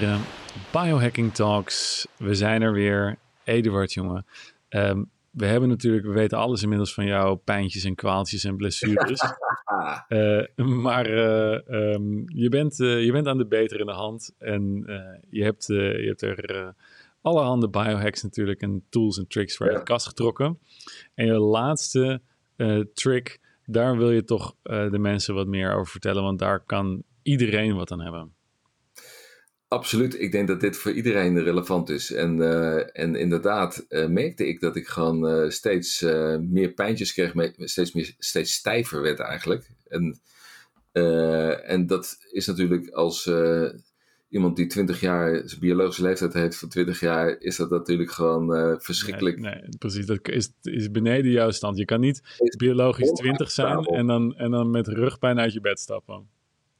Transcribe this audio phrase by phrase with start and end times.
[0.00, 0.20] heren.
[0.72, 2.06] Biohacking Talks.
[2.16, 3.18] We zijn er weer.
[3.44, 4.26] Eduard, jongen.
[4.68, 9.20] Ehm, we hebben natuurlijk, we weten alles inmiddels van jouw pijntjes en kwaaltjes en blessures.
[10.08, 14.34] Eh, maar eh, ehm, je, bent, eh, je bent aan de beter in de hand.
[14.38, 14.84] En
[15.30, 16.74] je, hebt, je hebt er
[17.20, 20.58] allerhande biohacks natuurlijk en tools en tricks voor uit de kast getrokken.
[21.14, 22.20] En je laatste
[22.94, 26.22] trick, daar wil je toch de mensen wat meer over vertellen.
[26.22, 28.36] Want daar kan iedereen wat aan hebben.
[29.68, 32.12] Absoluut, ik denk dat dit voor iedereen relevant is.
[32.12, 36.00] En, uh, en inderdaad uh, merkte ik dat ik gewoon uh, steeds
[36.40, 39.70] meer pijntjes kreeg, steeds, meer, steeds stijver werd eigenlijk.
[39.88, 40.20] En,
[41.66, 43.30] en dat is natuurlijk als
[44.28, 48.80] iemand die 20 jaar, zijn biologische leeftijd heeft van 20 jaar, is dat natuurlijk gewoon
[48.80, 49.38] verschrikkelijk.
[49.38, 51.78] Nee, nee, precies, dat is, is beneden jouw stand.
[51.78, 52.22] Je kan niet
[52.56, 56.37] biologisch 20 zijn en dan, en dan met rugpijn uit je bed stappen.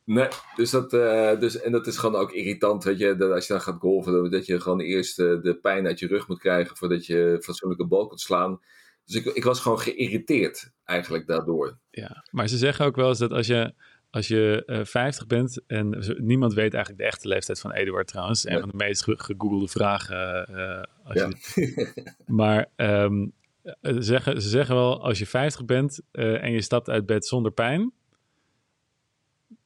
[0.09, 3.47] Nee, dus dat, uh, dus, en dat is gewoon ook irritant, weet je, dat als
[3.47, 6.39] je dan gaat golven, dat je gewoon eerst uh, de pijn uit je rug moet
[6.39, 8.61] krijgen voordat je fatsoenlijke bal kunt slaan.
[9.05, 11.79] Dus ik, ik was gewoon geïrriteerd eigenlijk daardoor.
[11.91, 13.73] Ja, maar ze zeggen ook wel eens dat als je,
[14.11, 18.47] als je uh, 50 bent en niemand weet eigenlijk de echte leeftijd van Eduard trouwens,
[18.47, 20.47] een van de meest gegoogelde vragen.
[21.05, 21.31] Als ja.
[21.55, 23.33] je, maar um,
[23.81, 27.93] zeggen, ze zeggen wel, als je 50 bent en je stapt uit bed zonder pijn,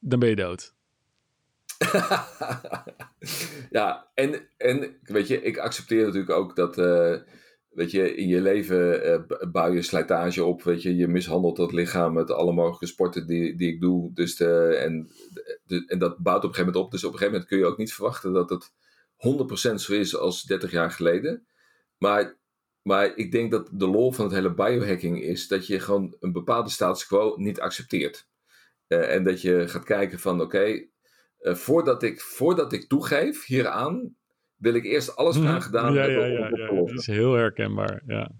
[0.03, 0.73] dan ben je dood.
[3.69, 7.15] ja, en, en weet je, ik accepteer natuurlijk ook dat, uh,
[7.69, 11.71] weet je, in je leven uh, bouw je slijtage op, weet je, je mishandelt dat
[11.71, 15.09] lichaam met alle mogelijke sporten die, die ik doe, dus de, en,
[15.63, 17.59] de, en dat bouwt op een gegeven moment op, dus op een gegeven moment kun
[17.59, 18.71] je ook niet verwachten dat het
[19.71, 21.47] 100% zo is als 30 jaar geleden,
[21.97, 22.37] maar,
[22.81, 26.31] maar ik denk dat de lol van het hele biohacking is dat je gewoon een
[26.31, 28.31] bepaalde status quo niet accepteert.
[28.87, 30.85] Eh, en dat je gaat kijken van oké,
[31.39, 34.15] eh, voordat, ik, voordat ik toegeef hieraan,
[34.57, 36.31] wil ik eerst alles aan gedaan ja, hebben.
[36.31, 38.31] Ja, ja, ja, dat is heel herkenbaar, ja.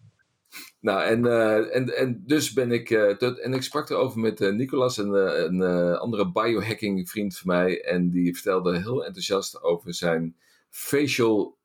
[0.80, 4.42] Nou, en, uh, en, en dus ben ik, uh, tot, en ik sprak erover met
[4.42, 5.62] uh, Nicolas, een, een
[5.98, 10.36] andere biohacking vriend van mij, en die vertelde heel enthousiast over zijn
[10.70, 11.58] facial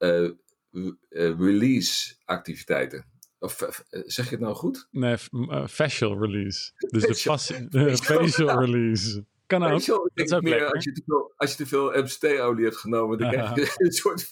[1.11, 3.05] release activiteiten.
[3.39, 4.89] Of eh, zeg je het nou goed?
[4.91, 6.73] Nee, uh, facial release.
[6.77, 7.69] Dus facial.
[7.69, 9.25] de facial release.
[9.47, 9.71] Kan ook.
[9.71, 12.77] Facial, dat is ook meer als je te veel, als je te veel MCT-olie hebt
[12.77, 14.31] genomen, dan krijg je een soort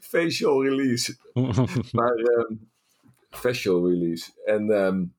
[0.00, 1.16] facial release.
[1.92, 2.70] maar um,
[3.30, 4.30] facial release.
[4.44, 5.14] En, um,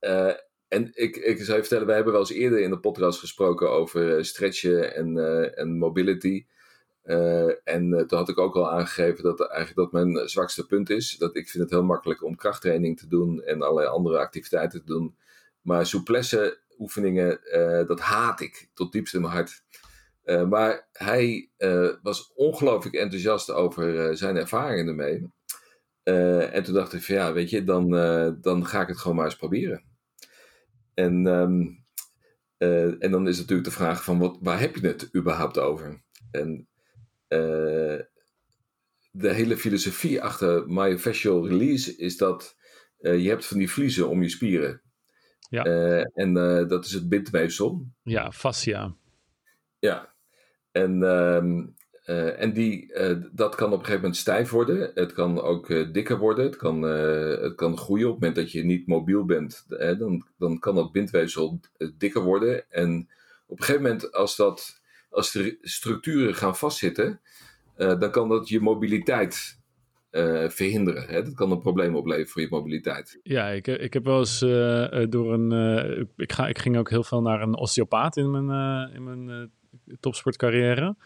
[0.00, 0.32] uh,
[0.68, 3.70] en ik, ik zou je vertellen, we hebben wel eens eerder in de podcast gesproken
[3.70, 6.44] over stretchen en, uh, en mobility.
[7.08, 10.90] Uh, en uh, toen had ik ook al aangegeven dat eigenlijk dat mijn zwakste punt
[10.90, 11.16] is.
[11.16, 14.86] Dat ik vind het heel makkelijk om krachttraining te doen en allerlei andere activiteiten te
[14.86, 15.16] doen.
[15.62, 19.62] Maar souplesse oefeningen, uh, dat haat ik tot diepst in mijn hart.
[20.48, 21.50] maar hij
[22.02, 25.30] was ongelooflijk enthousiast over zijn ervaringen ermee.
[26.52, 27.90] en toen dacht ik van ja, weet je, dan,
[28.40, 29.82] dan ga ik het gewoon maar eens proberen.
[30.94, 31.84] En, um,
[32.98, 36.02] en dan is natuurlijk de vraag van wat, waar heb je het überhaupt over?
[36.30, 36.68] En
[37.28, 38.00] uh,
[39.10, 42.56] de hele filosofie achter myofascial release is dat
[43.00, 44.82] uh, je hebt van die vliezen om je spieren.
[45.50, 45.66] Ja.
[45.66, 46.34] Uh, en
[46.68, 47.86] dat is het bindweefsel.
[48.02, 48.94] Ja, fascia.
[49.78, 50.14] Ja.
[50.72, 51.66] En, ehm,
[52.38, 52.92] en die,
[53.32, 54.90] dat kan op een gegeven moment stijf worden.
[54.94, 56.44] Het kan ook dikker worden.
[56.44, 58.06] Het kan, het kan groeien.
[58.06, 61.60] Op het moment dat je niet mobiel bent, dan, dan kan dat bindweefsel
[61.98, 62.70] dikker worden.
[62.70, 63.08] En
[63.46, 64.80] op een gegeven moment, als dat
[65.10, 67.20] als de structuren gaan vastzitten,
[67.76, 69.58] uh, dan kan dat je mobiliteit
[70.10, 71.06] uh, verhinderen.
[71.06, 71.22] Hè?
[71.22, 73.18] Dat kan een probleem opleveren voor je mobiliteit.
[73.22, 76.08] Ja, ik, ik heb wel eens uh, door een.
[76.16, 79.50] ik, ga, ik ging ook heel veel naar een osteopaat in mijn, in mijn
[80.00, 80.96] topsportcarrière.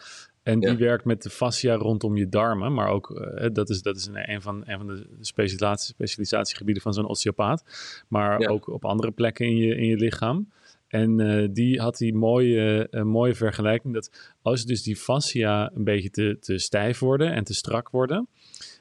[0.43, 2.75] En die werkt met de fascia rondom je darmen.
[2.75, 6.95] Maar ook, dat is, dat is een, een, van, een van de specialisatie, specialisatiegebieden van
[6.95, 7.65] zo'n osteopaat.
[8.09, 10.49] Maar ook op andere plekken in je, in je lichaam.
[10.93, 15.85] En uh, die had die mooie, uh, mooie vergelijking dat als dus die fascia een
[15.85, 18.29] beetje te, te stijf worden en te strak worden,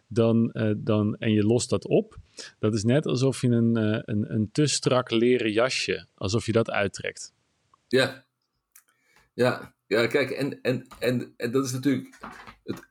[0.07, 2.17] dan, uh, dan, en je lost dat op,
[2.59, 6.69] dat is net alsof je een, een, een te strak leren jasje, alsof je dat
[6.69, 7.33] uittrekt.
[7.87, 8.25] Ja,
[9.33, 12.17] ja, ja kijk, en, en, en, en dat is natuurlijk,
[12.63, 12.87] het,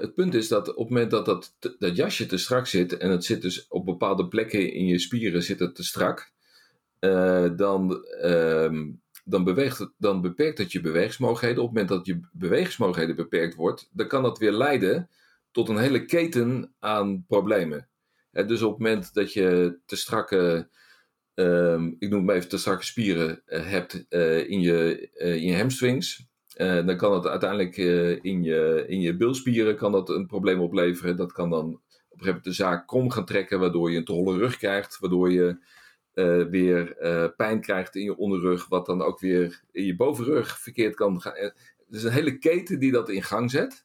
[0.00, 3.10] het punt is dat op het moment dat dat, dat jasje te strak zit, en
[3.10, 6.36] het zit dus op bepaalde plekken in je spieren zit het te strak,
[7.00, 8.86] uh, dan, uh,
[9.24, 11.62] dan, beweegt dan beperkt het je bewegingsmogelijkheden.
[11.62, 15.08] Op het moment dat je bewegingsmogelijkheden beperkt wordt, dan kan dat weer leiden
[15.50, 17.88] tot een hele keten aan problemen.
[18.30, 20.68] dus op het moment dat je te strakke,
[21.34, 25.56] uh, ik noem het even te strakke spieren uh, hebt uh, in, je, in je
[25.56, 27.76] hamstrings, dan kan dat uiteindelijk
[28.22, 31.16] in, je, in je bilspieren kan dat een probleem opleveren.
[31.16, 34.04] Dat kan dan op een gegeven moment de zaak krom gaan trekken, waardoor je een
[34.04, 35.56] te holle rug krijgt, waardoor je
[36.50, 36.96] weer
[37.36, 41.52] pijn krijgt in je onderrug, wat dan ook weer in je bovenrug verkeerd kan gaan.
[41.88, 43.84] Dus een hele keten die dat in gang zet.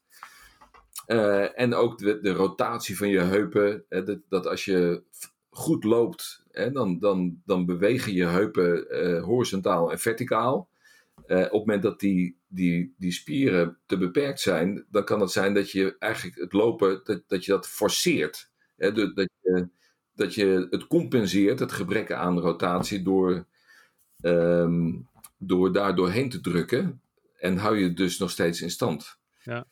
[1.56, 3.86] en ook de, de, rotatie van je heupen.
[3.90, 5.04] dat, dat, als je
[5.50, 8.86] goed loopt, hè, dan, dan, dan bewegen je heupen
[9.22, 10.70] horizontaal en verticaal.
[11.28, 15.54] Op het moment dat die, die, die spieren te beperkt zijn, dan kan het zijn
[15.54, 18.52] dat je eigenlijk het lopen, dat, dat je dat forceert.
[18.78, 19.68] Hè, dat, je,
[20.16, 23.46] dat je het compenseert, het gebrek aan rotatie, door,
[24.22, 25.08] um,
[25.38, 27.02] door daar doorheen te drukken.
[27.40, 29.18] En hou je het dus nog steeds in stand.
[29.44, 29.66] Ja,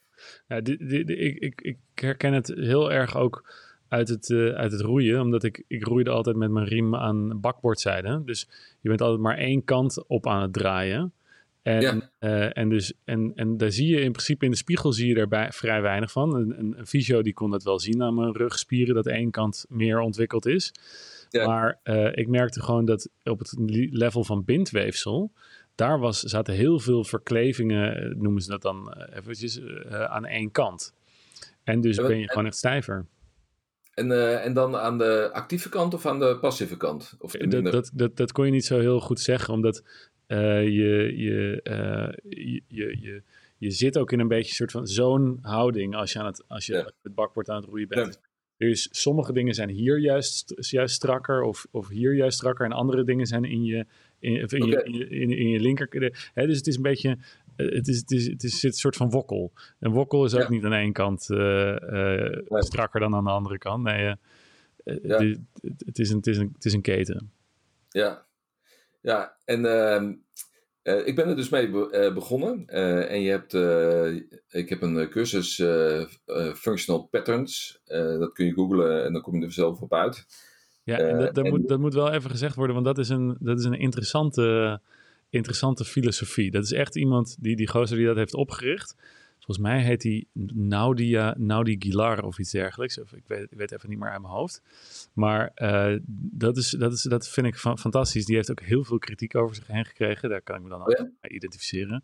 [0.48, 3.54] ja die, die, ik, ik, ik herken het heel erg ook
[3.88, 5.22] uit het, uh, uit het roeien.
[5.22, 8.22] Omdat ik, ik roeide altijd met mijn riem aan bakboordzijde.
[8.26, 8.48] Dus
[8.80, 11.14] je bent altijd maar één kant op aan het draaien.
[11.62, 12.12] En, ja.
[12.20, 15.28] uh, en, dus, en, en daar zie je in principe in de spiegel zie je
[15.28, 16.36] er vrij weinig van.
[16.36, 19.66] Een, een, een fysio die kon dat wel zien aan mijn rugspieren, dat één kant
[19.70, 20.72] meer ontwikkeld is.
[21.30, 21.46] Ja.
[21.46, 23.54] Maar uh, ik merkte gewoon dat op het
[23.90, 25.32] level van bindweefsel,
[25.76, 30.94] daar was, zaten heel veel verklevingen, noemen ze dat dan eventjes, aan één kant.
[31.64, 33.06] En dus ben je gewoon echt stijver.
[33.94, 37.16] En, uh, en dan aan de actieve kant of aan de passieve kant?
[37.20, 39.84] Of dat, dat, dat, dat kon je niet zo heel goed zeggen, omdat
[40.32, 43.22] uh, je, je, uh, je, je, je,
[43.58, 46.44] je, zit ook in een beetje een soort van zo'n houding als je, aan het,
[46.48, 46.92] als je ja.
[47.02, 48.20] het bakbord aan het roeien bent.
[48.22, 48.30] Ja.
[48.68, 53.04] Dus sommige dingen zijn hier juist, juist strakker of, of hier juist strakker en andere
[53.04, 53.86] dingen zijn in je,
[54.20, 54.60] in, in, okay.
[54.68, 56.14] je, in, je, in, in je linker.
[56.34, 57.18] Hè, dus het is een beetje
[57.56, 59.52] het, is, het, is, het is een soort van wokkel.
[59.80, 60.50] En wokkel is ook ja.
[60.50, 62.64] niet aan kant uh, uh, nee.
[62.64, 63.84] strakker dan aan de andere kant.
[63.84, 64.16] Nee,
[64.84, 67.32] het, is een, het, is een, het is een keten.
[67.90, 68.26] Ja,
[69.02, 70.14] ja en ehm,
[71.06, 72.68] ik ben er dus mee be begonnen.
[73.08, 73.54] en je hebt,
[74.50, 75.56] ik heb een cursus
[76.56, 77.82] Functional Patterns.
[78.20, 80.26] dat kun je googlen en dan kom je er zelf op uit.
[80.84, 83.10] Ja, en dat, dat, en, moet, dat moet wel even gezegd worden, want dat is
[83.10, 84.80] een, dat is een interessante
[85.32, 86.52] interessante filosofie.
[86.52, 88.96] Dat is echt iemand, die, die gozer die dat heeft opgericht.
[89.42, 93.00] Volgens mij heet hij Naudia, Naudi Gilar of iets dergelijks.
[93.00, 94.62] Of ik, weet, ik weet even niet meer uit mijn hoofd.
[95.14, 95.98] Maar uh,
[96.32, 98.26] dat, is, dat, is, dat vind ik fantastisch.
[98.26, 100.30] Die heeft ook heel veel kritiek over zich heen gekregen.
[100.30, 101.04] Daar kan ik me dan ook ja.
[101.04, 102.04] mee identificeren.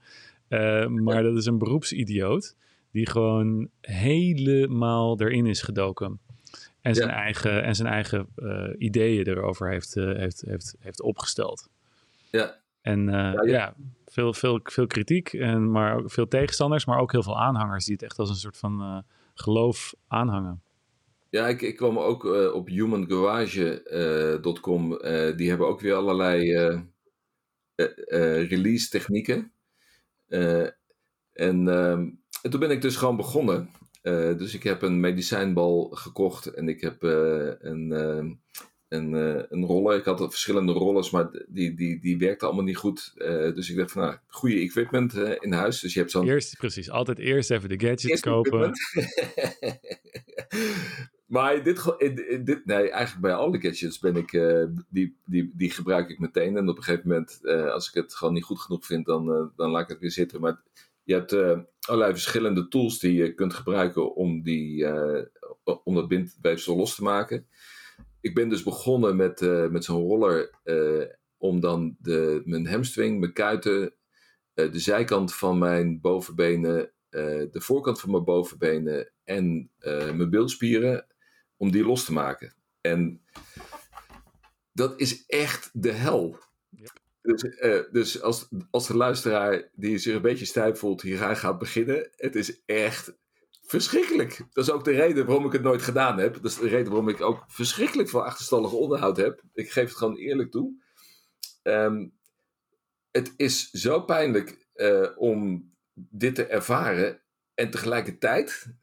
[0.49, 2.55] Uh, maar dat is een beroepsidioot
[2.91, 6.19] die gewoon helemaal erin is gedoken.
[6.81, 7.15] En zijn ja.
[7.15, 11.69] eigen, en zijn eigen uh, ideeën erover heeft, heeft, heeft, heeft opgesteld.
[12.31, 13.75] Ja, en uh, ja, ja,
[14.17, 17.93] veel, veel, veel kritiek, en, maar ook veel tegenstanders, maar ook heel veel aanhangers die
[17.93, 18.97] het echt als een soort van uh,
[19.33, 20.61] geloof aanhangen.
[21.29, 24.89] Ja, ik, ik kwam ook uh, op humangarage.com.
[25.35, 26.51] die hebben ook weer allerlei
[28.49, 29.51] release technieken.
[30.27, 30.73] en,
[31.67, 32.09] ehm,
[32.41, 33.69] en toen ben ik dus gewoon begonnen.
[34.37, 38.33] dus ik heb een medicijnbal gekocht en ik heb een ehm,
[38.89, 39.97] een, uh, een roller.
[39.97, 43.13] Ik had verschillende rollers, maar die, die, die werkte allemaal niet goed.
[43.15, 45.79] Uh, dus ik dacht van, nou, goede equipment uh, in huis.
[45.79, 46.27] Dus je hebt zo'n...
[46.27, 46.89] Eerst, precies.
[46.89, 48.59] Altijd eerst even de gadgets eerst kopen.
[51.35, 51.95] maar dit,
[52.43, 54.31] dit, nee, eigenlijk bij alle gadgets ben ik,
[54.89, 56.57] die, die, die gebruik ik meteen.
[56.57, 57.39] En op een gegeven moment,
[57.71, 60.41] als ik het gewoon niet goed genoeg vind, dan, dan laat ik het weer zitten.
[60.41, 60.61] Maar
[61.03, 61.31] je hebt
[61.79, 64.87] allerlei verschillende tools die je kunt gebruiken om, die,
[65.83, 67.47] om dat bindweefsel los te maken
[68.21, 71.05] ik ben dus begonnen met, uh, met zo'n roller uh,
[71.37, 77.99] om dan de, mijn hamstring, mijn kuiten, uh, de zijkant van mijn bovenbenen, de voorkant
[77.99, 81.07] van mijn bovenbenen en mijn beeldspieren,
[81.57, 82.55] om die los te maken.
[82.81, 83.21] En
[84.71, 86.37] dat is echt de hel.
[87.21, 87.41] Dus,
[87.91, 92.09] dus als, als de luisteraar die zich een beetje stijf voelt hier aan gaat beginnen,
[92.15, 93.17] het is echt
[93.69, 94.37] verschrikkelijk.
[94.51, 96.33] Dat is ook de reden waarom ik het nooit gedaan heb.
[96.33, 99.43] Dat is de reden waarom ik ook verschrikkelijk veel achterstallig onderhoud heb.
[99.53, 100.83] Ik geef het gewoon eerlijk toe.
[101.63, 102.15] Um,
[103.11, 107.21] het is zo pijnlijk uh, om dit te ervaren.
[107.53, 108.75] En tegelijkertijd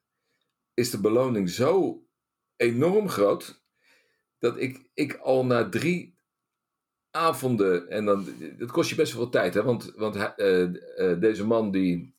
[0.75, 2.03] is de beloning zo
[2.57, 3.63] enorm groot.
[4.39, 6.19] Dat ik, ik al na drie
[7.11, 7.89] avonden.
[7.89, 8.27] En dan,
[8.59, 9.55] dat kost je best wel veel tijd.
[9.55, 9.63] Hè?
[9.63, 10.61] Want, want uh,
[10.97, 12.14] uh, deze man die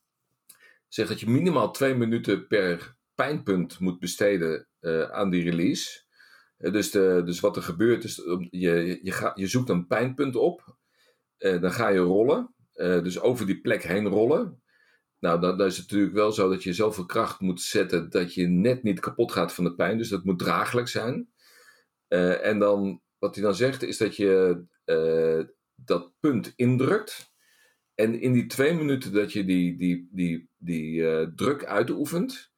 [0.95, 6.03] zegt dat je minimaal twee minuten per pijnpunt moet besteden uh, aan die release.
[6.57, 8.15] Uh, dus, de, dus wat er gebeurt is,
[8.49, 10.77] je, je, je zoekt een pijnpunt op.
[11.37, 12.55] Uh, dan ga je rollen.
[12.73, 14.63] dus over die plek heen rollen.
[15.19, 18.33] Nou, dan, dan, is het natuurlijk wel zo dat je zoveel kracht moet zetten dat
[18.33, 19.97] je net niet kapot gaat van de pijn.
[19.97, 21.29] Dus dat moet draaglijk zijn.
[22.41, 24.63] en dan, wat hij dan zegt, is dat je
[25.75, 27.35] dat punt indrukt.
[27.95, 32.51] En in die twee minuten dat je die, die, die, die uh, druk uitoefent,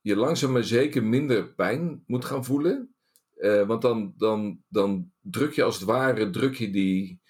[0.00, 2.94] je langzaam maar zeker minder pijn moet gaan voelen.
[3.36, 7.20] Uh, want dan, dan, dan druk je als het ware druk je die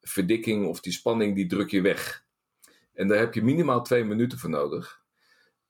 [0.00, 2.24] verdikking of die spanning, die druk je weg.
[2.92, 5.02] En daar heb je minimaal twee minuten voor nodig.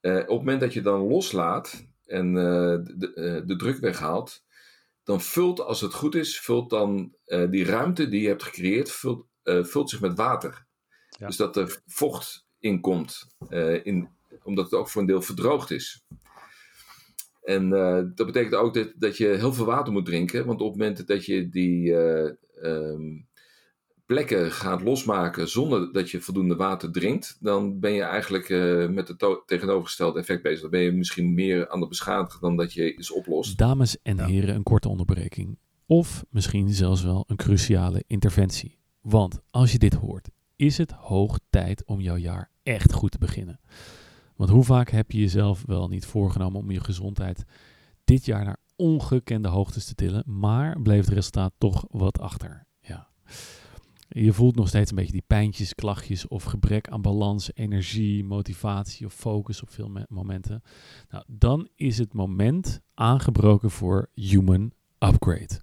[0.01, 4.43] Uh, op het moment dat je dan loslaat en de, de druk weghaalt,
[5.03, 7.15] dan vult, als het goed is, vult dan
[7.49, 10.64] die ruimte die je hebt gecreëerd, vult, vult zich met water.
[11.17, 14.09] Dus dat er vocht in komt, uh, in,
[14.43, 16.05] omdat het ook voor een deel verdroogd is.
[17.43, 20.67] En uh, dat betekent ook dat, dat je heel veel water moet drinken, want op
[20.67, 22.31] het moment dat je die uh,
[22.63, 23.27] um,
[24.05, 28.49] plekken gaat losmaken zonder dat je voldoende water drinkt, dan ben je eigenlijk
[28.91, 30.61] met het tegenovergestelde effect bezig.
[30.61, 33.57] Dan ben je misschien meer aan het beschadigen dan dat je is oplost.
[33.57, 35.57] Dames en heren, een korte onderbreking.
[35.85, 38.79] Of misschien zelfs wel een cruciale interventie.
[39.01, 43.17] Want als je dit hoort is het hoog tijd om jouw jaar echt goed te
[43.17, 43.59] beginnen.
[44.35, 47.43] Want hoe vaak heb je jezelf wel niet voorgenomen om je gezondheid
[48.03, 52.67] dit jaar naar ongekende hoogtes te tillen, maar bleef het resultaat toch wat achter?
[52.81, 53.07] Ja.
[54.07, 59.05] Je voelt nog steeds een beetje die pijntjes, klachtjes of gebrek aan balans, energie, motivatie
[59.05, 60.61] of focus op veel momenten.
[61.09, 65.61] Nou, dan is het moment aangebroken voor Human Upgrade.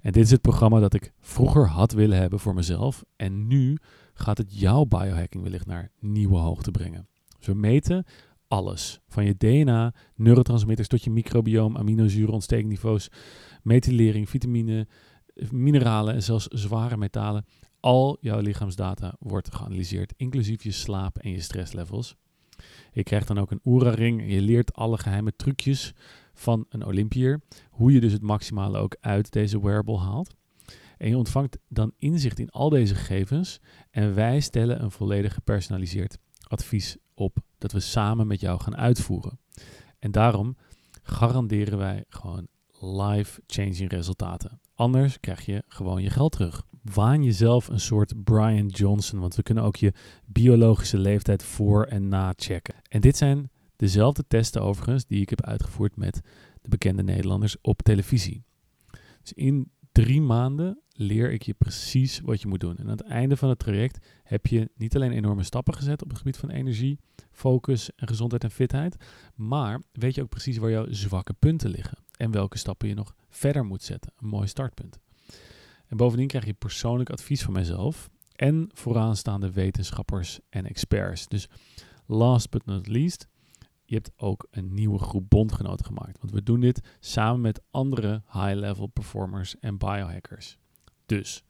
[0.00, 3.78] En dit is het programma dat ik vroeger had willen hebben voor mezelf en nu
[4.22, 7.08] gaat het jouw biohacking wellicht naar nieuwe hoogte brengen.
[7.38, 8.04] Dus we meten
[8.48, 9.00] alles.
[9.08, 13.08] Van je DNA, neurotransmitters tot je microbiome, aminozuren, ontstekniveaus,
[13.62, 14.86] methylering, vitamine,
[15.50, 17.44] mineralen en zelfs zware metalen.
[17.80, 22.16] Al jouw lichaamsdata wordt geanalyseerd, inclusief je slaap en je stresslevels.
[22.92, 24.32] Je krijgt dan ook een Oura-ring.
[24.32, 25.92] Je leert alle geheime trucjes
[26.34, 27.40] van een Olympier.
[27.70, 30.34] Hoe je dus het maximale ook uit deze wearable haalt.
[31.02, 36.18] En je ontvangt dan inzicht in al deze gegevens en wij stellen een volledig gepersonaliseerd
[36.42, 39.38] advies op dat we samen met jou gaan uitvoeren.
[39.98, 40.56] En daarom
[41.02, 42.46] garanderen wij gewoon
[42.80, 44.60] life-changing resultaten.
[44.74, 46.62] Anders krijg je gewoon je geld terug.
[46.82, 49.92] Waan jezelf een soort Brian Johnson, want we kunnen ook je
[50.26, 52.74] biologische leeftijd voor en na checken.
[52.88, 56.20] En dit zijn dezelfde testen overigens die ik heb uitgevoerd met
[56.60, 58.44] de bekende Nederlanders op televisie.
[59.22, 62.76] Dus in drie maanden leer ik je precies wat je moet doen.
[62.76, 66.08] En aan het einde van het traject heb je niet alleen enorme stappen gezet op
[66.08, 66.98] het gebied van energie,
[67.30, 68.96] focus en gezondheid en fitheid,
[69.34, 73.14] maar weet je ook precies waar jouw zwakke punten liggen en welke stappen je nog
[73.28, 74.12] verder moet zetten.
[74.16, 74.98] Een mooi startpunt.
[75.86, 81.28] En bovendien krijg je persoonlijk advies van mijzelf en vooraanstaande wetenschappers en experts.
[81.28, 81.48] Dus
[82.06, 83.28] last but not least,
[83.92, 86.18] je hebt ook een nieuwe groep bondgenoten gemaakt.
[86.18, 90.58] Want we doen dit samen met andere high-level performers en biohackers.
[91.06, 91.44] Dus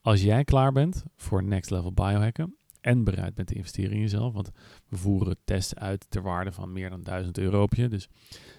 [0.00, 4.32] als jij klaar bent voor next level biohacken en bereid bent te investeren in jezelf,
[4.32, 4.50] want
[4.88, 7.88] we voeren tests uit ter waarde van meer dan 1000 euro op je.
[7.88, 8.08] Dus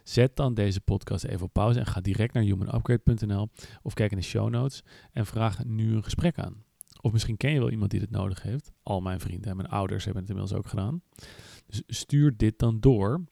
[0.04, 3.50] zet dan deze podcast even op pauze en ga direct naar humanupgrade.nl
[3.82, 6.64] of kijk in de show notes en vraag nu een gesprek aan.
[7.02, 8.72] Of misschien ken je wel iemand die dit nodig heeft.
[8.84, 11.02] Al mijn vrienden en mijn ouders hebben het inmiddels ook gedaan.
[11.70, 13.24] Stuur dit dan door.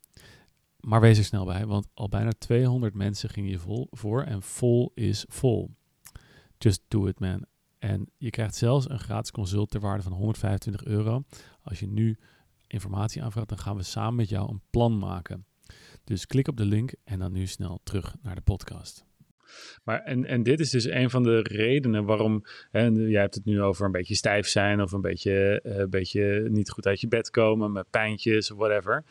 [0.79, 4.41] Maar wees er snel bij, want al bijna 200 mensen gingen je vol voor en
[4.41, 5.75] vol is vol.
[6.57, 7.45] Just do it, man.
[7.79, 11.23] En je krijgt zelfs een gratis consult ter waarde van 125 euro.
[11.61, 12.17] Als je nu
[12.67, 15.45] informatie aanvraagt, dan gaan we samen met jou een plan maken.
[16.03, 19.05] Dus klik op de link en dan nu snel terug naar de podcast.
[19.83, 23.45] Maar en, en dit is dus een van de redenen waarom, hè, jij hebt het
[23.45, 27.07] nu over een beetje stijf zijn of een beetje, een beetje niet goed uit je
[27.07, 29.03] bed komen met pijntjes of whatever.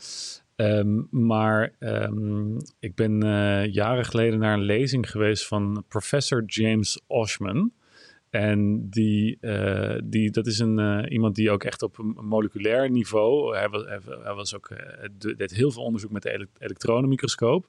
[0.57, 7.01] Um, maar um, ik ben uh, jaren geleden naar een lezing geweest van professor James
[7.07, 7.73] Oshman.
[8.37, 12.91] En die, uh, die, dat is een, uh, iemand die ook echt op een moleculair
[12.91, 13.57] niveau.
[13.57, 13.85] Hij was,
[14.23, 17.67] hij was ook, uh, deed heel veel onderzoek met de elektronenmicroscoop.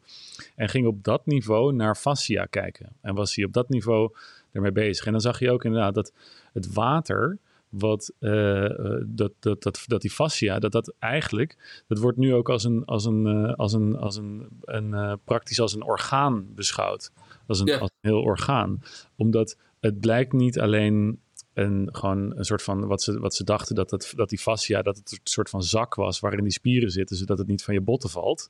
[0.55, 2.89] En ging op dat niveau naar fascia kijken.
[3.01, 4.11] En was hij op dat niveau
[4.51, 5.05] ermee bezig.
[5.05, 6.13] En dan zag je ook inderdaad dat
[6.53, 7.37] het water
[7.69, 12.63] wat dat, dat, dat, dat die fascia, dat dat eigenlijk, dat wordt nu ook als
[12.63, 17.11] een, als een, als een, als een, een praktisch als een orgaan beschouwd.
[17.47, 17.77] Als een, ja.
[17.77, 18.81] als een heel orgaan.
[19.15, 21.19] Omdat het blijkt niet alleen
[21.53, 24.81] een, gewoon een soort van, wat ze, wat ze dachten, dat, het, dat die fascia,
[24.81, 27.73] dat het een soort van zak was waarin die spieren zitten, zodat het niet van
[27.73, 28.49] je botten valt.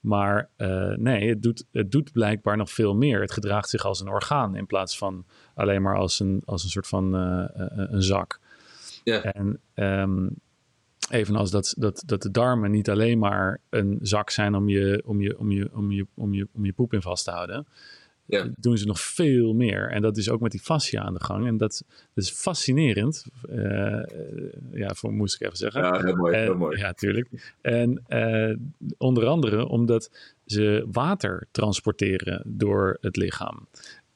[0.00, 3.20] Maar uh, nee, het doet, het doet blijkbaar nog veel meer.
[3.20, 6.70] Het gedraagt zich als een orgaan in plaats van alleen maar als een, als een
[6.70, 8.40] soort van uh, een zak.
[9.04, 9.22] Ja.
[9.22, 10.34] En um,
[11.10, 15.20] evenals dat, dat, dat de darmen niet alleen maar een zak zijn om je, om
[15.20, 17.66] je, om je, om je, om je, om je poep in vast te houden.
[18.56, 19.90] Doen ze nog veel meer.
[19.90, 21.46] En dat is ook met die fascia aan de gang.
[21.46, 21.84] En dat,
[22.14, 23.26] dat is fascinerend.
[23.50, 24.02] Uh,
[24.72, 25.82] ja, voor, moest ik even zeggen.
[25.82, 26.36] Ja, heel mooi.
[26.36, 26.78] heel mooi.
[26.78, 27.54] Ja, tuurlijk.
[27.60, 28.56] En uh,
[28.98, 30.10] onder andere omdat
[30.46, 33.68] ze water transporteren door het lichaam.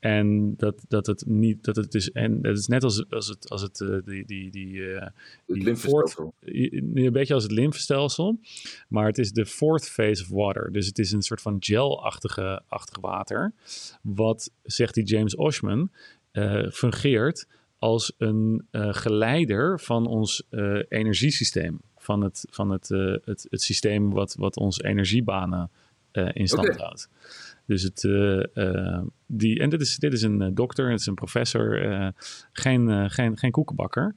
[0.06, 3.50] En dat, dat het niet, dat het is, en het is net als, als het,
[3.50, 5.06] als het, uh, die, die, die, uh,
[5.46, 6.34] die lymfestelsel.
[6.40, 8.38] een beetje als het lymfestelsel,
[8.88, 10.72] maar het is de fourth phase of water.
[10.72, 13.52] Dus het is een soort van gel-achtige achtig water,
[14.02, 15.90] wat, zegt die James Oshman,
[16.32, 17.46] uh, fungeert
[17.78, 20.42] als een geleider van ons
[20.88, 21.80] energiesysteem.
[21.96, 22.88] Van het, van het,
[23.24, 25.70] het, het systeem wat, wat ons energiebanen
[26.12, 26.76] in stand okay.
[26.76, 27.08] houdt.
[27.66, 31.06] Dus het, uh, uh, die, en dit is, dit is een uh, dokter, het is
[31.06, 31.80] een professor,
[32.52, 34.14] geen, geen, geen koekenbakker.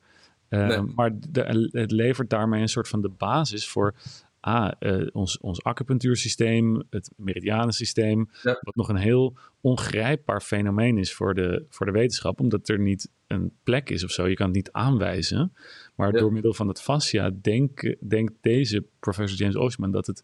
[0.50, 0.82] Nee.
[0.82, 3.96] Maar de, het levert daarmee een soort van de basis voor
[4.40, 4.72] ah,
[5.12, 8.60] ons, ons acupunctuursysteem, het meridianensysteem, ja.
[8.62, 13.10] wat nog een heel ongrijpbaar fenomeen is voor de, voor de wetenschap, omdat er niet
[13.28, 14.28] een plek is of zo.
[14.28, 15.54] Je kan het niet aanwijzen.
[15.96, 16.20] Maar ja.
[16.20, 20.24] door middel van het fascia denkt denk deze professor James Oshman dat het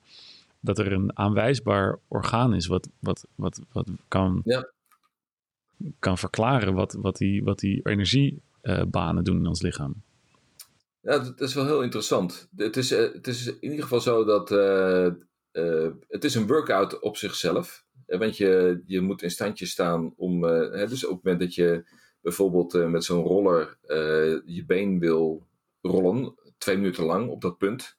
[0.66, 4.72] dat er een aanwijsbaar orgaan is wat, wat, wat, wat kan, ja.
[6.00, 10.04] kan verklaren wat, wat, die, wat die energiebanen doen in ons lichaam.
[11.02, 12.50] Ja, dat is wel heel interessant.
[12.56, 15.08] Het is, uh, het is in ieder geval zo dat uh,
[16.08, 17.84] het is een workout op zichzelf.
[18.06, 21.84] Want je, je moet in standje staan om, dus op het moment dat je
[22.22, 23.78] bijvoorbeeld met zo'n roller
[24.46, 25.48] je been wil
[25.82, 27.98] rollen, twee minuten lang op dat punt,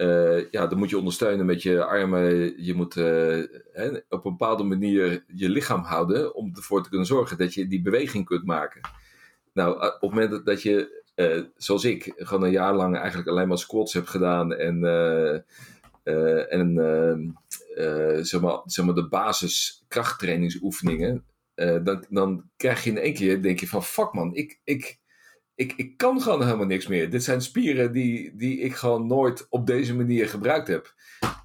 [0.00, 2.54] uh, ja, dan moet je ondersteunen met je armen.
[2.64, 7.06] Je moet uh, hè, op een bepaalde manier je lichaam houden om ervoor te kunnen
[7.06, 8.80] zorgen dat je die beweging kunt maken.
[9.52, 11.02] Nou, op het moment dat je,
[11.56, 14.84] zoals ik, gewoon een jaar lang eigenlijk alleen maar squats heb gedaan en,
[16.48, 16.74] en
[18.24, 23.60] zeg, maar, zeg maar de basis krachttrainingsoefeningen, dan, dan krijg je in één keer, denk
[23.60, 24.98] je van fuck man, ik, ik,
[25.60, 27.10] ik, ik kan gewoon helemaal niks meer.
[27.10, 30.94] Dit zijn spieren die, die ik gewoon nooit op deze manier gebruikt heb.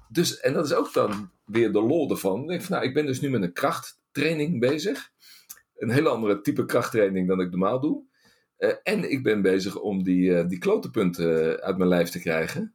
[0.08, 2.42] Dus, en dat is ook dan weer de lol ervan.
[2.42, 5.10] Ik denk van, nou, ik ben dus nu met een krachttraining bezig.
[5.76, 8.04] Een hele andere type krachttraining dan ik normaal doe.
[8.58, 12.74] Uh, en ik ben bezig om die, uh, die klotenpunten uit mijn lijf te krijgen.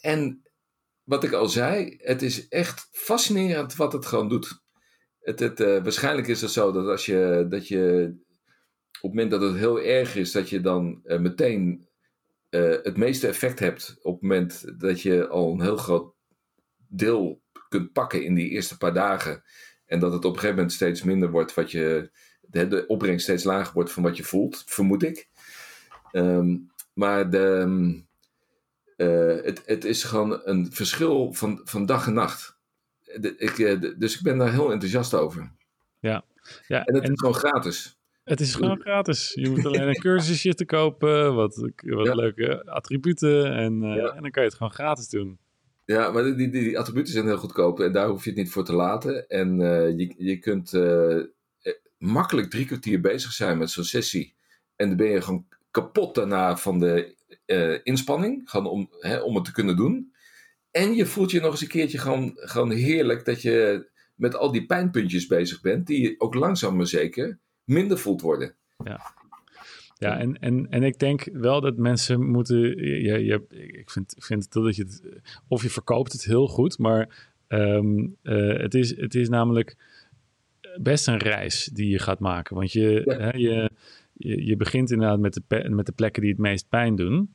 [0.00, 0.42] En
[1.02, 4.62] wat ik al zei, het is echt fascinerend wat het gewoon doet.
[5.20, 8.14] Het, het, waarschijnlijk is het zo dat als je, dat je
[9.00, 11.88] op het moment dat het heel erg is, dat je dan uh, meteen
[12.50, 16.14] uh, het meeste effect hebt op het moment dat je al een heel groot
[16.88, 19.42] deel kunt pakken in die eerste paar dagen.
[19.86, 22.10] En dat het op een gegeven moment steeds minder wordt wat je.
[22.40, 25.28] De, de opbrengst steeds lager wordt van wat je voelt, vermoed ik.
[26.12, 27.66] Um, maar de,
[28.96, 32.58] uh, het, het is gewoon een verschil van, van dag en nacht.
[33.20, 35.52] De, ik, de, dus ik ben daar heel enthousiast over.
[35.98, 36.24] Ja.
[36.66, 37.12] ja en het en...
[37.12, 37.98] is gewoon gratis.
[38.24, 39.32] Het is gewoon gratis.
[39.34, 42.14] Je moet alleen een cursusje te kopen, wat, wat ja.
[42.14, 44.14] leuke attributen en, uh, ja.
[44.14, 45.38] en dan kan je het gewoon gratis doen.
[45.84, 48.50] Ja, maar die, die, die, attributen zijn heel goedkoop en daar hoef je het niet
[48.50, 49.28] voor te laten.
[49.28, 51.22] En uh, je, je kunt uh,
[51.98, 54.34] makkelijk drie kwartier bezig zijn met zo'n sessie.
[54.76, 57.14] En dan ben je gewoon kapot daarna van de
[57.84, 60.12] inspanning, gewoon om, hè, om het te kunnen doen.
[60.70, 64.52] En je voelt je nog eens een keertje gewoon, gewoon heerlijk dat je met al
[64.52, 68.54] die pijnpuntjes bezig bent, die ook langzaam maar zeker minder voelt worden.
[68.84, 69.00] Ja.
[70.02, 72.58] Ja, en, en, en ik denk wel dat mensen moeten.
[72.58, 75.02] Je, je, ik vind, vind dat je het.
[75.48, 79.76] Of je verkoopt het heel goed, maar um, uh, het, is, het is namelijk
[80.80, 82.56] best een reis die je gaat maken.
[82.56, 83.16] Want je, ja.
[83.16, 83.70] hè, je,
[84.12, 87.34] je, je, begint inderdaad met de, met de plekken die het meest pijn doen.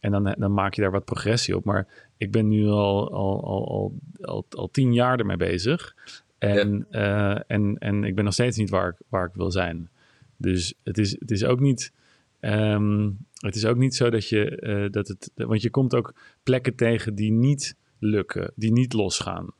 [0.00, 1.64] En dan, dan maak je daar wat progressie op.
[1.64, 5.94] Maar ik ben nu al, al, al, al, al, al tien jaar ermee bezig.
[6.38, 7.36] En, ja.
[7.36, 9.88] uh, en, en ik ben nog steeds niet waar ik, waar ik wil zijn.
[10.36, 11.92] Dus het is, het is ook niet.
[12.40, 15.30] Um, het is ook niet zo dat je uh, dat het.
[15.34, 19.52] Want je komt ook plekken tegen die niet lukken, die niet losgaan.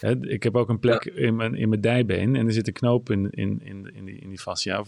[0.00, 1.12] Hè, ik heb ook een plek ja.
[1.14, 4.18] in, mijn, in mijn dijbeen en er zit een knoop in, in, in, in, die,
[4.18, 4.84] in die fascia.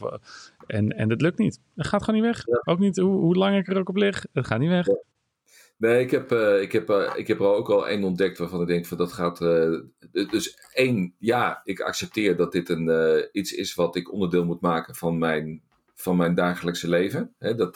[0.67, 1.61] En, en dat lukt niet.
[1.75, 2.47] Het gaat gewoon niet weg.
[2.47, 2.73] Ja.
[2.73, 4.27] Ook niet hoe, hoe lang ik er ook op lig.
[4.33, 4.87] Het gaat niet weg.
[5.83, 8.61] Nee, ik heb, uh, ik, heb, uh, ik heb er ook al één ontdekt waarvan
[8.61, 9.41] ik denk van dat gaat.
[9.41, 14.61] Uh, dus één, ja, ik accepteer dat dit een, iets is wat ik onderdeel moet
[14.61, 15.63] maken van mijn,
[15.95, 17.35] van mijn dagelijkse leven.
[17.39, 17.75] Dat,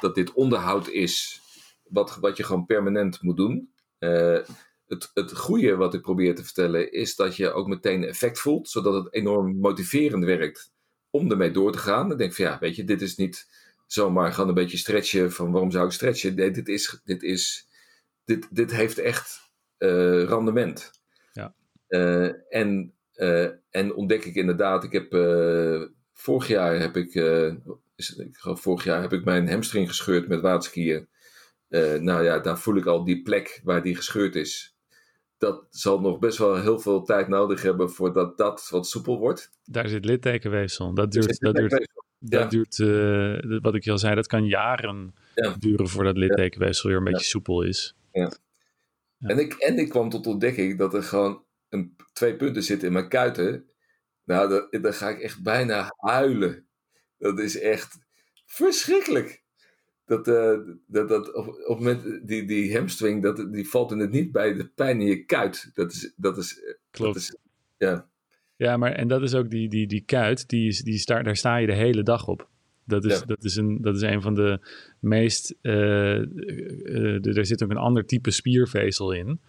[0.00, 1.40] dat dit onderhoud is
[1.88, 3.70] wat, wat je gewoon permanent moet doen.
[3.98, 8.68] het, het goede wat ik probeer te vertellen is dat je ook meteen effect voelt,
[8.68, 10.72] zodat het enorm motiverend werkt
[11.10, 12.08] om ermee door te gaan.
[12.08, 13.46] Dan denk ik van ja, weet je, dit is niet
[13.92, 16.34] zomaar gaan een beetje stretchen van waarom zou ik stretchen?
[16.34, 17.68] Nee, dit, is, dit, is,
[18.24, 20.90] dit, dit heeft echt uh, rendement.
[21.32, 21.54] Ja.
[21.88, 22.94] Uh, en
[23.70, 25.10] en ontdek ik inderdaad, ik heb
[26.12, 27.14] vorig jaar heb ik,
[27.96, 31.08] is, ik geloof vorig jaar heb ik mijn hamstring gescheurd met waterskiën.
[31.98, 34.76] nou ja, daar voel ik al die plek waar die gescheurd is
[35.40, 39.50] dat zal nog best wel heel veel tijd nodig hebben voordat dat wat soepel wordt.
[39.64, 40.94] Daar zit littekenweefsel.
[40.94, 41.88] Dat duurt, dat duurt,
[42.20, 45.14] dat duurt uh, wat ik al zei, dat kan jaren
[45.58, 47.94] duren voordat littekenweefsel weer een beetje soepel is.
[48.12, 48.32] Ja.
[49.18, 52.92] En, ik, en ik kwam tot ontdekking dat er gewoon een, twee punten zitten in
[52.92, 53.64] mijn kuiten.
[54.24, 56.66] Nou, dan ga ik echt bijna huilen.
[57.18, 57.98] Dat is echt
[58.46, 59.42] verschrikkelijk
[60.10, 61.34] dat, uh, dat, dat
[61.66, 65.06] op, moment, die, die hamstring, dat, die valt in het niet bij de pijn in
[65.06, 65.70] je kuit.
[65.74, 67.14] Dat is, dat is, eh, Klopt.
[67.14, 67.36] Dat is,
[67.78, 68.08] ja.
[68.60, 71.56] Ja, maar en dat is ook die, die, die kuit, die is, die daar sta
[71.56, 72.48] je de hele dag op.
[72.84, 74.58] Dat is, dat is, een, dat is een van de
[74.98, 75.54] meest.
[75.62, 79.40] Uh, er zit ook een ander type spiervezel in.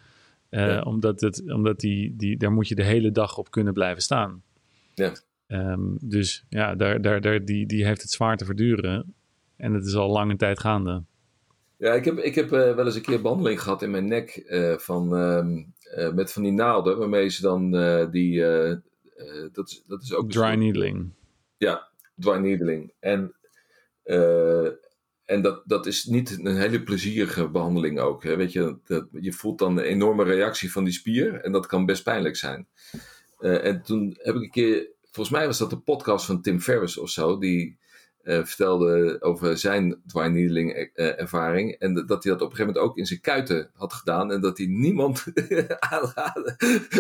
[0.50, 0.82] Ja.
[0.82, 4.44] Omdat, het, omdat die, die, daar moet je de hele dag op kunnen blijven staan.
[4.94, 5.14] Ja.
[5.48, 9.14] Um, dus ja, daar, daar, daar, die, die heeft het zwaar te verduren.
[9.56, 11.04] En het is al lange tijd gaande.
[11.78, 14.44] Ja, ik heb, ik heb uh, wel eens een keer behandeling gehad in mijn nek
[14.48, 17.72] uh, van, uh, met van die naalden, waarmee ze dan
[18.12, 18.44] die,
[19.52, 20.32] dat, is, dat is ook...
[20.32, 21.14] Dry needling.
[21.58, 22.94] Ja, dry needling.
[23.00, 23.36] En,
[25.26, 28.24] en dat, dat is niet een hele plezierige behandeling ook.
[28.24, 28.36] Hè?
[28.36, 31.86] Weet je, dat, je voelt dan een enorme reactie van die spier en dat kan
[31.86, 32.68] best pijnlijk zijn.
[33.40, 36.98] en toen heb ik een keer, volgens mij was dat de podcast van Tim Ferriss
[36.98, 37.80] of zo, die
[38.24, 41.76] uh, vertelde over zijn dry needling uh, ervaring.
[41.80, 44.32] En dat hij dat op een gegeven moment ook in zijn kuiten had gedaan.
[44.32, 45.26] En dat hij niemand
[45.92, 46.56] aanraadde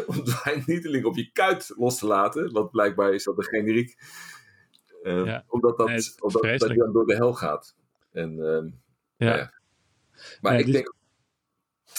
[0.05, 2.51] om dry needling op je kuit los te laten.
[2.51, 3.95] Want blijkbaar is dat een generiek.
[5.03, 5.43] Uh, ja.
[5.47, 7.75] Omdat, dat, nee, omdat dat hij dan door de hel gaat.
[8.11, 8.65] En, ehm,
[9.15, 9.27] ja.
[9.27, 9.53] Nou ja.
[10.41, 10.75] Maar nee, ik, dus...
[10.75, 10.93] denk,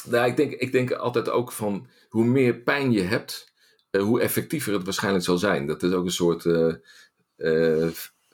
[0.04, 3.52] nou, ik, denk, ik denk altijd ook van hoe meer pijn je hebt,
[3.98, 5.66] hoe effectiever het waarschijnlijk zal zijn.
[5.66, 6.44] Dat is ook een soort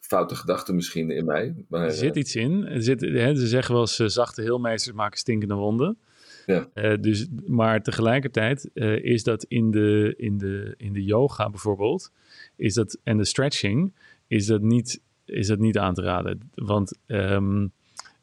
[0.09, 1.55] foute gedachte misschien in mij.
[1.69, 2.67] Maar, er zit eh, iets in.
[2.67, 5.99] Er zit, hè, ze zeggen wel eens, uh, zachte heelmeesters maken stinkende wonden.
[6.47, 6.69] Ja.
[6.75, 12.13] Uh, dus, maar tegelijkertijd uh, is dat in de, in, de, in de yoga bijvoorbeeld,
[12.57, 13.95] is dat, en de stretching,
[14.27, 16.51] is dat niet, is dat niet aan te raden.
[16.55, 17.73] Want um,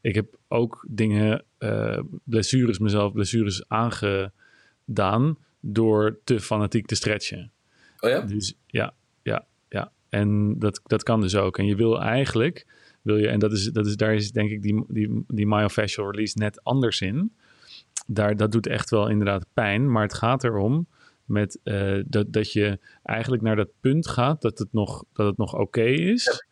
[0.01, 1.43] ik heb ook dingen,
[2.23, 7.51] blessures, mezelf blessures aangedaan door te fanatiek te stretchen.
[7.99, 8.21] Oh ja?
[8.21, 8.93] Dus ja,
[10.15, 11.57] en dat, dat kan dus ook.
[11.57, 12.65] En je wil eigenlijk,
[13.01, 16.11] wil je, en dat is, dat is, daar is denk ik die, die, die myofascial
[16.11, 17.31] release net anders in.
[18.07, 20.87] Daar, dat doet echt wel inderdaad pijn, maar het gaat erom
[21.25, 25.37] met, uh, dat, dat je eigenlijk naar dat punt gaat dat het nog, dat het
[25.37, 26.45] nog oké is.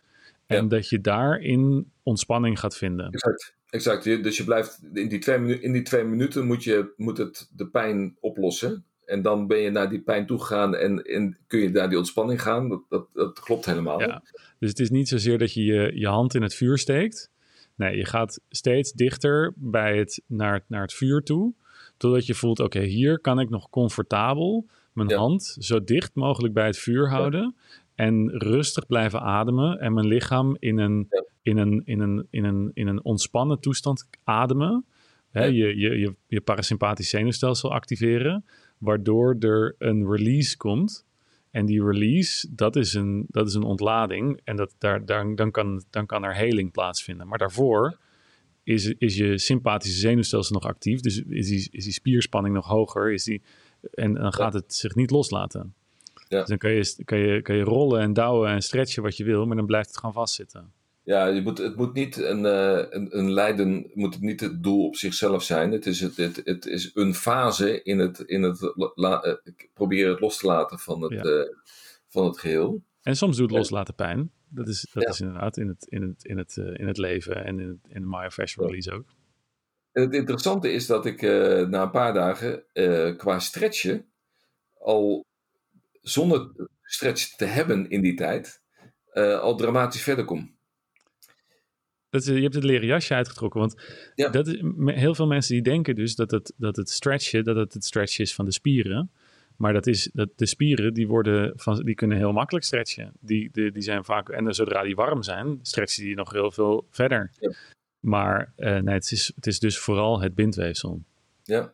[0.45, 3.11] En dat je daarin ontspanning gaat vinden.
[3.11, 3.55] Exact.
[3.69, 4.03] Exact.
[4.03, 7.49] Dus je blijft in die twee, minuten, in die twee minuten moet, je, moet het
[7.55, 8.83] de pijn oplossen.
[9.05, 12.41] En dan ben je naar die pijn toegegaan en, en kun je naar die ontspanning
[12.41, 12.69] gaan.
[12.69, 13.99] Dat, dat, dat klopt helemaal.
[13.99, 14.23] Ja.
[14.59, 17.31] Dus het is niet zozeer dat je, je je hand in het vuur steekt.
[17.75, 21.53] Nee, je gaat steeds dichter bij het, naar, naar het vuur toe.
[21.97, 26.65] Totdat je voelt, oké, hier kan ik nog comfortabel mijn hand zo dicht mogelijk bij
[26.65, 27.55] het vuur houden.
[27.95, 29.79] En rustig blijven ademen.
[29.79, 31.07] En mijn lichaam in een,
[31.41, 34.85] in een, in een, in een, in een ontspannen toestand ademen.
[35.31, 38.45] Hè, je, je, je, je parasympathisch zenuwstelsel activeren
[38.83, 41.05] waardoor er een release komt.
[41.51, 44.39] En die release, dat is een, dat is een ontlading.
[44.43, 47.27] En dat, daar, daar, dan, kan, dan kan er heling plaatsvinden.
[47.27, 47.97] Maar daarvoor
[48.63, 50.99] is, is je sympathische zenuwstelsel nog actief.
[50.99, 53.13] Dus is die, is die spierspanning nog hoger.
[53.13, 53.41] Is die,
[53.93, 55.73] en dan gaat het zich niet loslaten.
[56.27, 56.39] Ja.
[56.39, 59.23] Dus dan kan je, kan, je, kan je rollen en douwen en stretchen wat je
[59.23, 59.45] wil.
[59.45, 60.71] Maar dan blijft het gewoon vastzitten.
[61.05, 64.63] Ja, je moet, het moet niet een, uh, een, een lijden, moet het niet het
[64.63, 65.71] doel op zichzelf zijn.
[65.71, 69.33] Het is, het, het, het is een fase in het, in het la, uh,
[69.73, 71.23] proberen het los te laten van het, ja.
[71.23, 71.47] uh,
[72.07, 72.83] van het geheel.
[73.01, 74.31] En soms doet loslaten pijn.
[74.49, 75.09] Dat is, dat ja.
[75.09, 78.01] is inderdaad in het, in het, in het, in het leven en in, het, in
[78.01, 79.05] de myofascial release ook.
[79.91, 81.21] En het interessante is dat ik
[81.69, 82.63] na een paar dagen
[83.17, 84.05] qua stretchen
[84.79, 85.25] al
[86.01, 88.61] zonder stretch te hebben in die tijd
[89.13, 90.52] al dramatisch verder kom.
[92.13, 93.59] Dat, je hebt het leren jasje uitgetrokken.
[93.59, 93.75] Want
[94.15, 94.29] ja.
[94.29, 97.73] dat is, heel veel mensen die denken dus dat het, dat het stretchen, dat het
[97.73, 99.11] het stretch is van de spieren.
[99.57, 103.11] Maar dat is, dat de spieren die, worden van, die kunnen heel makkelijk stretchen.
[103.19, 106.87] Die, die, die zijn vaak, en zodra die warm zijn, stretchen die nog heel veel
[106.89, 107.31] verder.
[107.39, 107.51] Ja.
[107.99, 111.01] Maar uh, nee, het is, het is dus vooral het bindweefsel.
[111.43, 111.73] Ja.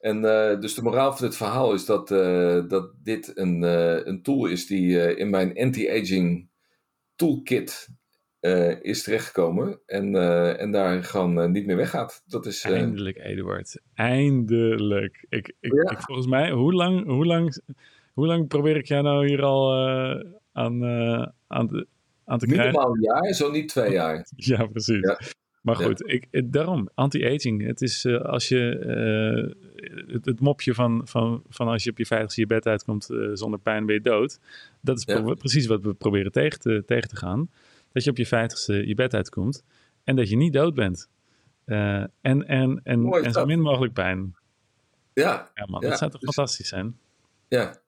[0.00, 3.62] En uh, dus de moraal van dit verhaal is dat, uh, dat dit een,
[4.08, 6.48] een tool is die in mijn anti-aging
[7.16, 7.88] toolkit
[8.40, 12.22] uh, is terechtgekomen en, uh, en daar gewoon uh, niet meer weggaat.
[12.26, 13.80] Dat is, Eindelijk, Eduard.
[13.94, 15.26] Eindelijk.
[15.28, 15.90] Ik, ik, ja.
[15.90, 17.60] ik, volgens mij, hoe lang, hoe lang
[18.14, 19.74] Hoe lang probeer ik jou nou hier al
[20.52, 20.84] aan,
[21.46, 21.86] aan, te,
[22.24, 22.72] aan te krijgen?
[22.72, 24.26] Minimaal een jaar, zo niet twee jaar.
[24.36, 25.00] ja, precies.
[25.00, 25.20] Ja.
[25.62, 27.66] Maar goed, ik, daarom, anti-aging.
[27.66, 28.58] Het is als je
[30.06, 33.60] het, het, mopje van, van, van als je op je veiligste je bed uitkomt zonder
[33.60, 34.38] pijn ben je dood.
[34.80, 37.48] Dat is precies wat we proberen tegen te, tegen te gaan.
[37.92, 39.64] Dat je op je veiligste je bed uitkomt
[40.04, 41.08] en dat je niet dood bent.
[41.66, 44.36] Uh, en, en, en, en zo min mogelijk pijn.
[45.12, 45.50] Ja.
[45.54, 46.98] Ja, man, dat zou toch dus, fantastisch zijn?
[47.48, 47.80] Ja.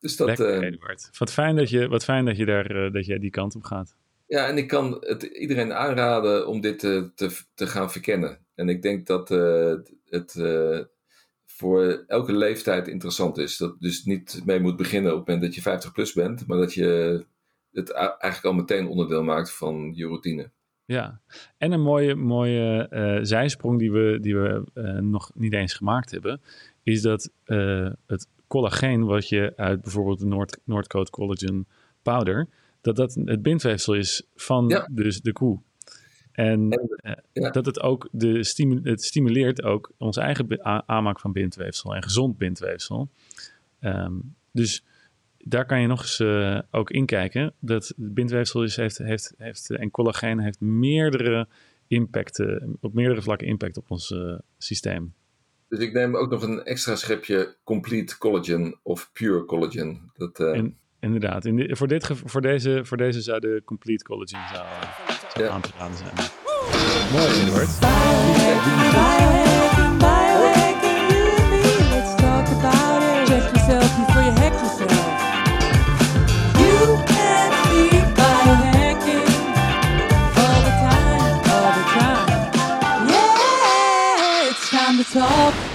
[0.00, 0.26] Dus dat...
[0.26, 3.30] Lekker, uh, Wat fijn dat je, wat fijn dat je, daar, uh, dat je die
[3.30, 3.96] kant op gaat.
[4.26, 8.38] Ja, en ik kan het iedereen aanraden om dit te, te, te gaan verkennen.
[8.54, 9.28] En ik denk dat
[10.04, 10.34] het
[11.58, 13.56] voor elke leeftijd interessant is.
[13.56, 16.58] Dat dus niet mee moet beginnen op het moment dat je 50 plus bent, maar
[16.58, 17.24] dat je
[17.78, 20.50] het eigenlijk al meteen onderdeel maakt van je routine.
[20.84, 21.20] Ja,
[21.58, 26.10] en een mooie, mooie uh, zijsprong die we, die we uh, nog niet eens gemaakt
[26.10, 26.40] hebben,
[26.82, 31.66] is dat uh, het collageen wat je uit bijvoorbeeld de Noord, Noordcoat Collagen
[32.02, 32.48] powder,
[32.80, 34.88] dat dat het bindweefsel is van ja.
[34.90, 35.60] dus de koe.
[36.32, 37.50] En, en ja.
[37.50, 42.38] dat het ook de stimu het stimuleert ook onze eigen aanmaak van bindweefsel en gezond
[42.38, 43.08] bindweefsel.
[43.80, 44.84] Um, dus
[45.38, 47.54] daar kan je nog eens uh, ook inkijken.
[47.58, 51.48] Dat bindweefsel is, heeft, heeft, heeft, en collageen heeft meerdere
[51.86, 55.14] impacten, op meerdere vlakken impact op ons uh, systeem.
[55.68, 60.10] Dus ik neem ook nog een extra schepje complete collagen of pure collagen.
[60.16, 60.54] Dat, uh...
[60.54, 64.66] In, inderdaad, in de, voor, dit, voor, deze, voor deze zou de complete collagen zou,
[65.34, 65.50] zou ja.
[65.50, 66.14] aan te raden zijn.
[67.12, 67.78] Mooi, Edward.
[85.18, 85.67] Talk